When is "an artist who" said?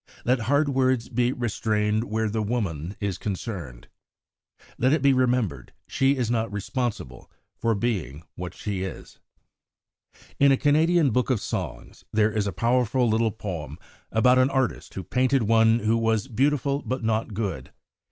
14.39-15.03